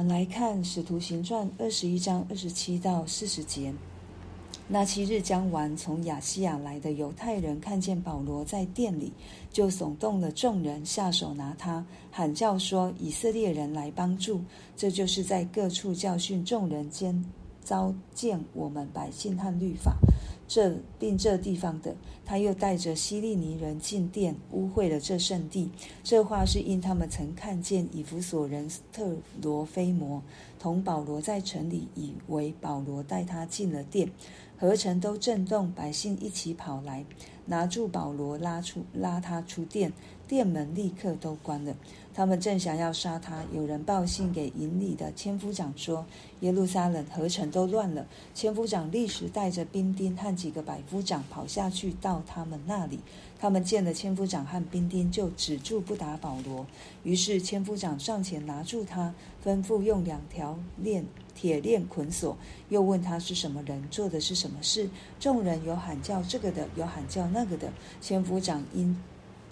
[0.00, 3.70] 我们来看《使徒行传》二十一章二十七到四十节。
[4.66, 9.12] 那七日将完，从亚细亚来的犹太人看见保罗在殿里，
[9.52, 14.40] 就耸动了众人，下手拿他，喊叫说：“以色列人来帮助！”
[14.74, 17.22] 这就是在各处教训众人间，
[17.62, 19.98] 糟践我们百姓和律法。
[20.50, 21.94] 这并这地方的，
[22.26, 25.70] 他又带着希利尼人进殿，污秽了这圣地。
[26.02, 30.20] 这话是因他们曾看见以弗所人特罗菲摩
[30.58, 34.10] 同保罗在城里，以为保罗带他进了殿，
[34.58, 37.04] 合城都震动，百姓一起跑来，
[37.46, 39.92] 拿住保罗，拉出拉他出殿，
[40.26, 41.76] 殿门立刻都关了。
[42.12, 46.04] 他们正想要杀他，有人报信给营里的千夫长说
[46.40, 52.98] ：“耶路撒冷合城都乱了。”千夫长立时带着兵丁和几个百夫长跑下去到他们那里。
[53.38, 56.66] 他们见了千夫长和兵丁，就止住不打保罗。
[57.04, 62.36] 于是千夫长上前拿住他，吩咐用两条链铁链捆锁，
[62.68, 64.90] 又问他是什么人，做的是什么事。
[65.18, 67.72] 众人有喊叫这个的，有喊叫那个的。
[68.02, 69.00] 千夫长因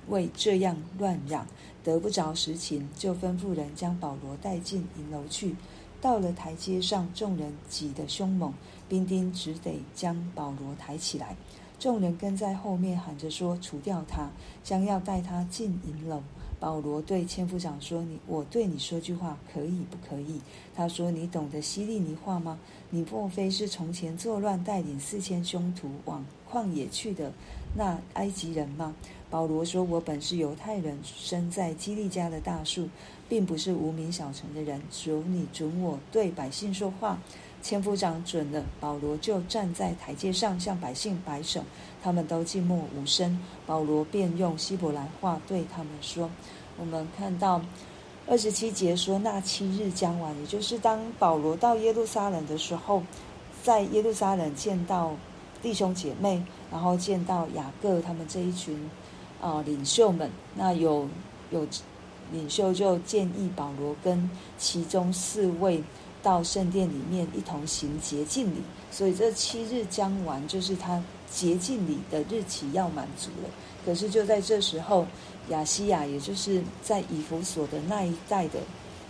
[0.09, 1.47] 为这样乱嚷，
[1.89, 5.57] 得不着实情，就吩咐人将保罗带进银楼去。
[6.03, 8.53] 到了台阶上，众人挤得凶猛，
[8.91, 11.35] 兵丁只得将保罗抬起来。
[11.79, 14.29] 众人跟在后面喊着说：“除掉他！”
[14.63, 16.23] 将要带他进银楼。
[16.61, 20.41] 保罗对千夫长说：“你，我对你说句话，可以不可以？”
[20.75, 22.59] 他说：“你懂得希利尼话吗？
[22.91, 27.33] 你莫非是从前作乱，带领四千凶徒往旷野去的
[27.77, 28.95] 那埃及人吗？”
[29.31, 32.89] 保罗说：“我本是犹太人，生在基利家的大数，
[33.29, 34.81] 并不是无名小城的人。
[34.91, 37.19] 求你准我对百姓说话。”
[37.61, 41.61] 千夫长准了，保罗就站在台阶上向百姓摆手，
[42.03, 43.39] 他们都静默无声。
[43.67, 46.31] 保罗便用希伯来话对他们说
[46.79, 47.61] ：“我们看到
[48.27, 53.03] 二十七节说，那七日将完，也就是当保罗到耶路撒冷的时候，
[53.63, 55.15] 在耶路撒冷见到
[55.61, 58.89] 弟兄姐妹，然后见到雅各他们这一群
[59.43, 61.09] 啊、领袖们，那有
[61.51, 61.67] 有
[62.33, 65.83] 领袖就建议保罗跟其中四位。”
[66.23, 73.49] 到圣殿里面一同行洁净礼，所以这七日将完，就是他洁净礼的日期要满足了。
[73.85, 75.07] 可是就在这时候，
[75.49, 78.59] 亚西亚，也就是在以弗所的那一带的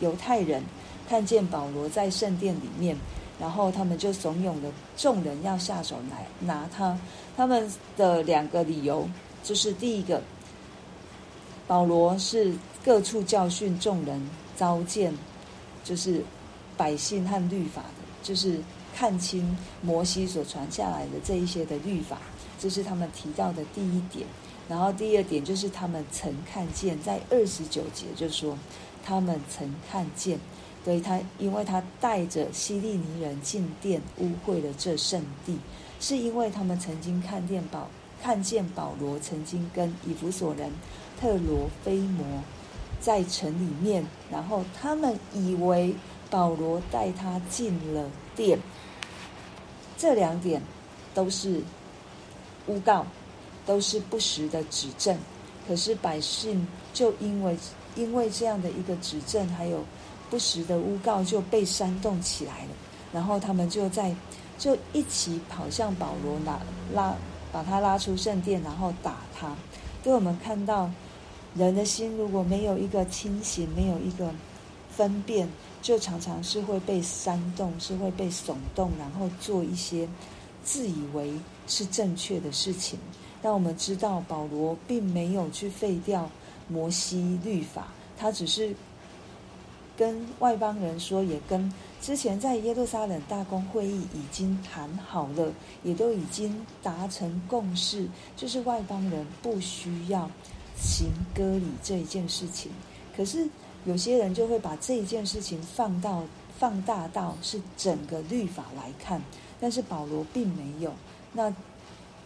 [0.00, 0.62] 犹太人，
[1.08, 2.96] 看见保罗在圣殿里面，
[3.40, 6.96] 然后他们就怂恿了众人要下手来拿他。
[7.36, 9.08] 他们的两个理由
[9.42, 10.22] 就是：第一个，
[11.66, 12.52] 保罗是
[12.84, 15.14] 各处教训众人，糟践，
[15.82, 16.22] 就是。
[16.78, 18.58] 百姓和律法的，就是
[18.96, 22.18] 看清摩西所传下来的这一些的律法，
[22.58, 24.24] 这是他们提到的第一点。
[24.68, 28.56] 然后第二点就是他们曾看见，在二十九节就说
[29.04, 30.38] 他们曾看见，
[30.84, 35.58] 对他，因为他带着希利尼人进殿污秽了这圣地，
[35.98, 37.88] 是因为他们曾经看见保
[38.22, 40.70] 看见保罗曾经跟以弗所人
[41.20, 42.24] 特罗菲摩
[43.00, 45.94] 在城里面，然后他们以为。
[46.30, 48.58] 保罗带他进了殿，
[49.96, 50.62] 这两点
[51.14, 51.62] 都是
[52.66, 53.06] 诬告，
[53.64, 55.16] 都是不实的指证。
[55.66, 57.56] 可是百姓就因为
[57.96, 59.84] 因为这样的一个指证，还有
[60.30, 62.70] 不实的诬告，就被煽动起来了。
[63.12, 64.14] 然后他们就在
[64.58, 66.60] 就一起跑向保罗，拉
[66.92, 67.14] 拉
[67.50, 69.56] 把他拉出圣殿，然后打他。
[70.02, 70.90] 对我们看到
[71.54, 74.30] 人的心，如果没有一个清醒，没有一个
[74.90, 75.48] 分辨。
[75.80, 80.08] 就常常是会被煽动，是会被耸动，然后做一些
[80.64, 81.32] 自以为
[81.66, 82.98] 是正确的事情。
[83.40, 86.28] 但我们知道，保罗并没有去废掉
[86.66, 88.74] 摩西律法，他只是
[89.96, 91.72] 跟外邦人说，也跟
[92.02, 95.52] 之前在耶路撒冷大公会议已经谈好了，
[95.84, 100.28] 也都已经达成共识，就是外邦人不需要
[100.76, 102.70] 行割礼这一件事情。
[103.16, 103.48] 可是。
[103.84, 106.24] 有些人就会把这一件事情放到
[106.58, 109.22] 放大到是整个律法来看，
[109.60, 110.92] 但是保罗并没有。
[111.32, 111.54] 那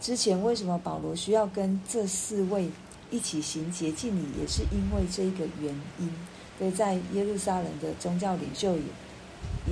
[0.01, 2.69] 之前为什么保罗需要跟这四位
[3.11, 6.11] 一起行洁净礼，也是因为这个原因。
[6.57, 8.83] 所以在耶路撒冷的宗教领袖也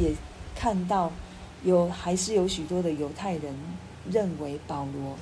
[0.04, 0.16] 也
[0.56, 1.12] 看到
[1.64, 3.56] 有还是有许多的犹太人
[4.10, 5.18] 认为保罗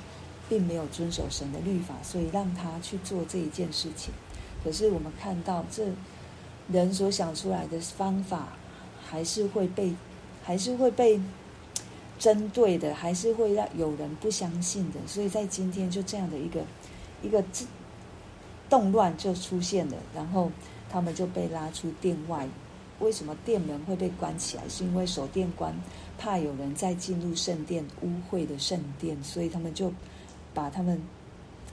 [0.48, 4.12] 并没有遵守神的律法，所以让他去做这一件事情。
[4.62, 5.86] 可是我们看到这。
[6.72, 8.48] 人所想出来的方法，
[9.02, 9.94] 还是会被，
[10.42, 11.20] 还是会被
[12.18, 14.98] 针对的，还是会让有人不相信的。
[15.06, 16.60] 所以在今天就这样的一个
[17.22, 17.42] 一个
[18.68, 20.50] 动乱就出现了，然后
[20.90, 22.48] 他们就被拉出殿外，
[23.00, 24.68] 为什么殿门会被关起来？
[24.68, 25.74] 是因为守殿官
[26.18, 29.92] 怕有人再进入圣殿污秽的圣殿，所以他们就
[30.54, 31.00] 把他们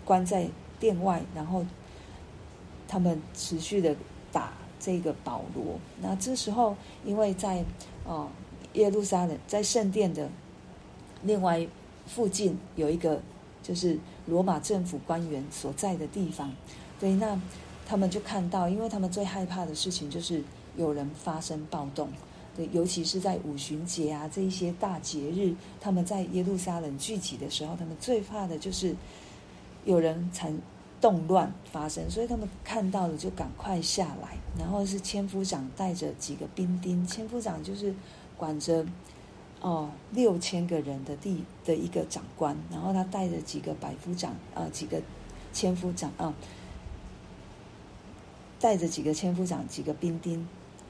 [0.06, 0.48] 关在
[0.80, 1.66] 殿外，然后
[2.88, 3.96] 他们持续的
[4.32, 5.80] 打这个保罗。
[6.02, 6.76] 那这时候，
[7.06, 7.64] 因为在
[8.06, 8.28] 哦
[8.74, 10.30] 耶路撒冷，在圣殿的
[11.24, 11.68] 另外
[12.06, 13.22] 附近有一个
[13.62, 16.54] 就是罗马政府官员所在的地方，
[17.00, 17.40] 对，那
[17.86, 20.44] 他们就看到，因为他们最害怕的事情就是。
[20.78, 22.08] 有人发生暴动，
[22.56, 28.96] 对，尤其是在五旬节啊这一些大节日，他们在耶路撒冷聚集的时候，他们最怕的就是
[29.86, 30.56] 有人产
[31.00, 34.38] 动乱发生，所以他们看到了就赶快下来。
[34.58, 37.94] 然后是千夫长带着几个兵丁，千夫长就是
[38.36, 38.86] 管着
[39.62, 45.02] 哦六千个人的地的一个长官，然后他带着几个百夫长啊、几个
[45.54, 46.34] 千夫长啊，
[48.60, 50.48] 带着几个千夫长，几个兵丁。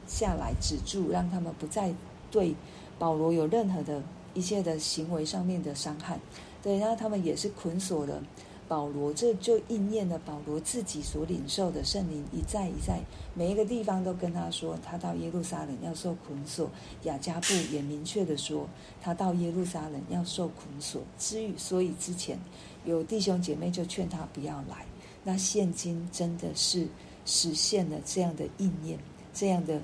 [0.07, 1.93] 下来止住，让他们不再
[2.31, 2.55] 对
[2.97, 4.01] 保罗有任何的
[4.33, 6.17] 一切的行为上面的伤害。
[6.63, 8.23] 对，然后他们也是捆锁了
[8.67, 12.99] 保罗，这就应验了保罗自己所领受的圣灵一再一再
[13.33, 16.69] 每一个地方都跟他说，他到耶路撒冷要受捆锁。
[17.03, 18.67] 雅加布也明确的说，
[19.01, 21.01] 他到耶路撒冷要受捆锁。
[21.17, 22.37] 至于所以之前
[22.85, 24.85] 有弟兄姐妹就劝他不要来，
[25.23, 26.87] 那现今真的是
[27.25, 28.99] 实现了这样的应验，
[29.33, 29.81] 这样的。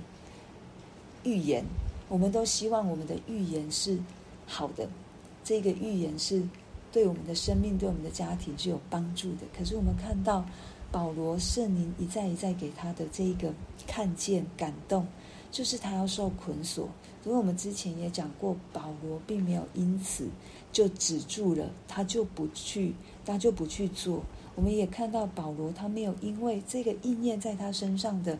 [1.25, 1.63] 预言，
[2.09, 3.97] 我们都希望我们的预言是
[4.45, 4.89] 好的，
[5.41, 6.43] 这个预言是
[6.93, 9.39] 对我们的生命、对我们的家庭是有帮助的。
[9.57, 10.45] 可是我们看到
[10.91, 13.51] 保罗圣灵一再一再给他的这一个
[13.87, 15.07] 看见、感动，
[15.51, 16.87] 就是他要受捆锁。
[17.25, 20.27] 因为我们之前也讲过，保罗并没有因此
[20.71, 22.93] 就止住了，他就不去，
[23.25, 24.23] 他就不去做。
[24.55, 28.37] 我们也看到保罗他没有因为这个应验在他身上的。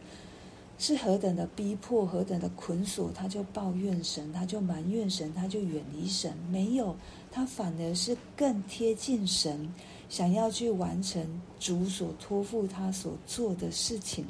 [0.79, 6.35] 是何等的逼迫，何等的捆锁，他就抱怨神，他就埋怨神，他就远离神。
[6.49, 6.95] 没有，
[7.31, 9.71] 他反而是更贴近神，
[10.09, 14.25] 想要去完成主所托付他所做的事情。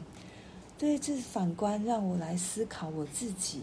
[0.77, 3.61] 对，这反观让我来思考我自己，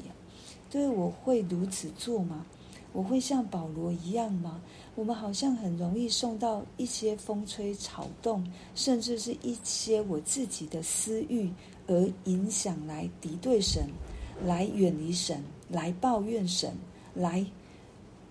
[0.70, 2.46] 对，我会如此做吗？
[2.92, 4.60] 我会像保罗一样吗？
[4.96, 8.44] 我们好像很容易受到一些风吹草动，
[8.74, 11.48] 甚至是一些我自己的私欲。
[11.90, 13.88] 而影响来敌对神，
[14.46, 16.72] 来远离神，来抱怨神，
[17.14, 17.44] 来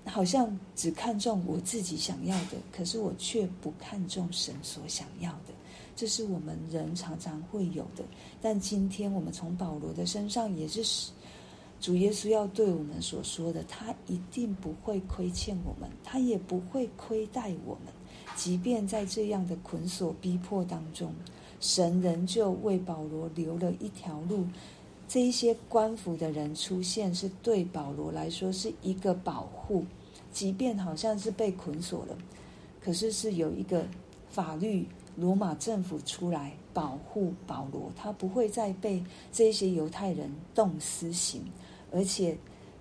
[0.05, 5.53] 好像只看重我自己想要的，可是我却不看重神所想要的。
[5.93, 8.05] 这是我们人常常会有的。
[8.41, 11.11] 但今天我们从保罗的身上，也是
[11.81, 17.93] 主耶稣要对我们所说的，他一定不会亏欠我们，他也不会亏待我们，
[18.37, 21.13] 即便在这样的捆锁逼迫当中。
[21.59, 24.45] 神仍旧为保罗留了一条路，
[25.07, 29.85] 这一些官府的人出现，是对保罗来说是一个保护。
[30.31, 32.15] 即便好像是被捆锁了，
[32.79, 33.83] 可是是有一个
[34.29, 41.43] 法律，罗马政府出来保护保罗，他不会再被这些犹太人动私刑，
[41.91, 42.37] 而且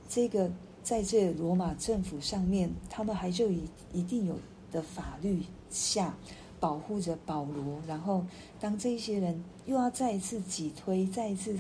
[0.09, 0.51] 这个
[0.83, 3.63] 在这罗马政府上面，他们还就一
[3.95, 4.39] 一定有
[4.71, 6.15] 的法律下。
[6.61, 8.25] 保护着保罗，然后
[8.59, 11.59] 当这些人又要再一次挤推、再一次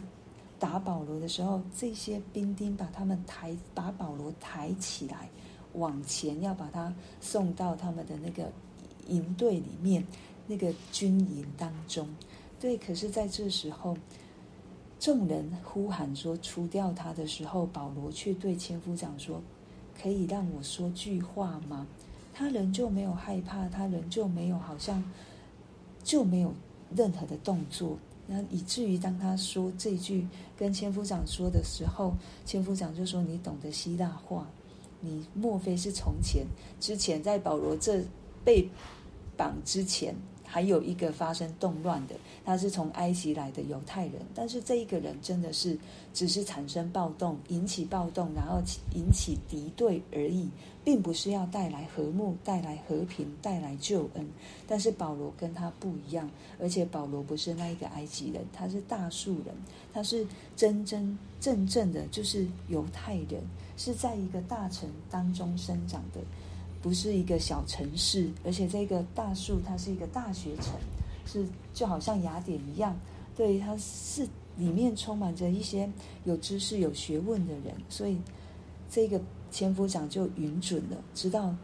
[0.58, 5.28] 打保罗的时候，这些兵丁把他们抬，把保罗抬起来，
[5.74, 8.50] 往前要把他送到他们的那个
[9.06, 10.04] 营队里面，
[10.46, 12.08] 那个军营当中。
[12.60, 13.96] 对，可是在这时候，
[14.98, 19.40] 众人呼喊说除掉他的时候，保罗却对千夫长说
[20.02, 21.86] ：“可以让我说句话吗？”
[22.38, 25.02] 他仍旧没有害怕，他仍旧没有好像
[26.04, 26.54] 就没有
[26.94, 30.24] 任何的动作，那以至于当他说这句
[30.56, 32.14] 跟千夫长说的时候，
[32.46, 34.46] 千夫长就说：“你懂得希腊话，
[35.00, 36.46] 你莫非是从前
[36.78, 38.04] 之前在保罗这
[38.44, 38.70] 被
[39.36, 40.14] 绑之前？”
[40.50, 45.78] 还有一个发生动乱的，他是从埃及来的犹太人，但是这一个人真的是
[46.14, 48.62] 只是产生暴动，引起暴动，然后
[48.94, 50.48] 引起敌对而已，
[50.82, 54.26] 并不是要带来和睦、带来和平、带来救恩。
[54.66, 59.54] 但是保罗跟他不一样，而且保罗不是那一个埃及人，他是大数人，
[59.92, 60.26] 他是
[60.56, 63.42] 真真正正的，就是犹太人，
[63.76, 66.20] 是在一个大城当中生长的。
[66.80, 70.74] 不是一个小城市，而且这个大树它是一个大学城，
[71.26, 72.96] 是就好像雅典一样，
[73.36, 75.90] 对，它是里面充满着一些
[76.24, 78.18] 有知识、有学问的人，所以
[78.90, 79.20] 这个
[79.50, 81.54] 千夫长就允准了，知道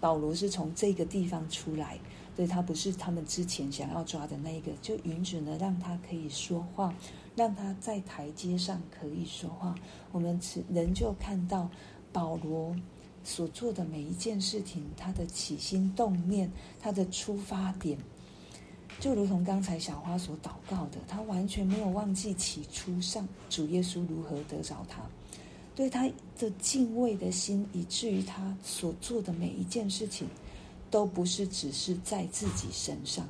[0.00, 1.98] 保罗是从这个地方出来，
[2.36, 6.94] 对，他不是他们之前想要抓的那一个，就允准了让他可以说话，
[7.34, 9.74] 让他在台阶上可以说话。
[10.12, 11.68] 我们只仍旧看到
[12.12, 12.74] 保罗
[13.28, 17.98] 所做的每一件事情，他的起心动念，他的出发点，
[18.98, 25.02] 就如同刚才小花所祷告的，他完全没有忘记起初上主耶稣如何得着他。
[25.76, 30.26] 对他的敬畏的心，以至于他所做的每一件事情，
[30.90, 33.24] 都不是只是在自己身上，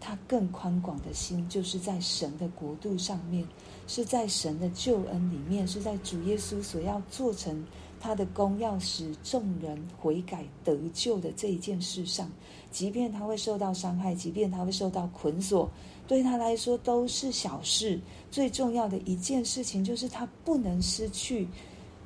[0.00, 3.46] 他更宽广的心，就是在神的国度上面，
[3.88, 7.62] 是在神的救恩里面，是在主耶稣所要做成
[8.06, 12.30] 他的功，要使众人悔改得救的这一件事上，
[12.70, 15.68] 即便他会受到伤害，即便他会受到捆锁，
[16.06, 17.98] 对他来说都是小事。
[18.30, 21.48] 最重要的一件事情，就是他不能失去。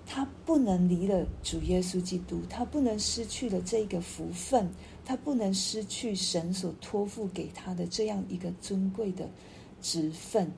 [0.07, 4.69] 他不能离了主耶稣基督，他不能失去了这个福分，
[5.05, 9.29] 他不能失去神所托付给他的这样一个尊贵的
[9.83, 10.51] 职分。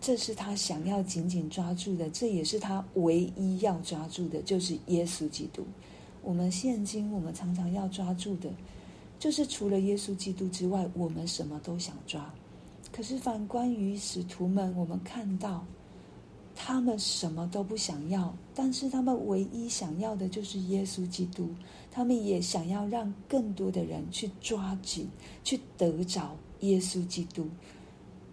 [0.00, 5.64] 这是他想要紧紧抓住的，这也是他唯一要抓住的，就是耶稣基督。
[6.22, 8.50] 我们现今我们常常要抓住的，
[9.18, 12.32] 就是除了耶稣基督之外，我们什么都想抓。
[12.92, 15.64] 可是反观于使徒们，我们看到。
[16.60, 21.48] 他们什么都不想要，但是他们唯一想要的就是耶稣基督。
[21.88, 25.08] 他们也想要让更多的人去抓紧，
[25.44, 27.46] 去得着耶稣基督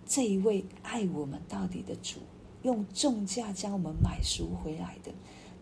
[0.05, 2.19] 这一位爱我们到底的主，
[2.63, 5.11] 用重价将我们买赎回来的。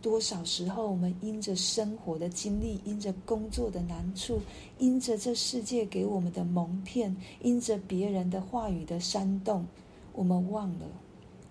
[0.01, 4.41] 多少时候，我们因着生活的经历，因着工作的难处，
[4.77, 9.65] 因着这世界给我们的蒙骗，因着别人的话语的煽动，
[10.11, 10.85] 我们忘了。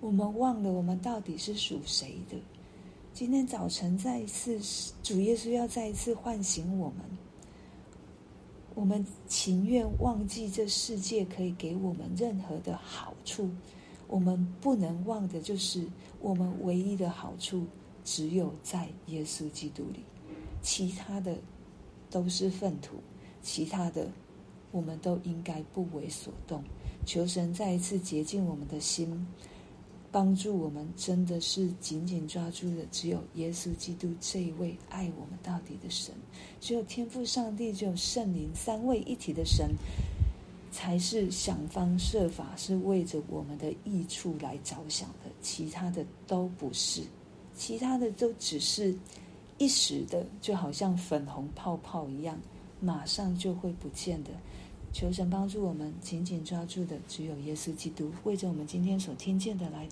[0.00, 2.36] 我们忘了，我们到底是属谁的？
[3.14, 4.60] 今天早晨再一次，
[5.02, 6.98] 主耶稣要再一次唤醒我们。
[8.74, 13.50] 我们情愿忘记这世界可以给我们任何的好处，
[14.08, 15.86] 我们不能忘的就是
[16.20, 17.66] 我们唯一的好处
[18.04, 20.00] 只有在耶稣基督里，
[20.62, 21.36] 其他的
[22.10, 22.96] 都是粪土，
[23.42, 24.08] 其他的
[24.70, 26.62] 我们都应该不为所动。
[27.04, 29.26] 求神再一次洁净我们的心。
[30.12, 36.14] 帮助我们真的是紧紧抓住的，只有耶稣基督这一位爱我们到底的神，
[36.60, 39.70] 只有天父上帝，只有圣灵三位一体的神，
[40.70, 47.02] 才是想方设法是为着我们的益处来着想的，其他的都不是，
[47.56, 48.94] 其他的都只是
[49.56, 52.38] 一时的，就好像粉红泡泡一样，
[52.80, 54.30] 马上就会不见的。
[54.94, 59.88] 求神帮助我们紧紧抓住的，只有耶稣基督，为着我们今天所听见的来。